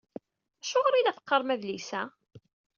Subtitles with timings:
[0.63, 2.01] Acuɣer i la teqqarem adlis-a?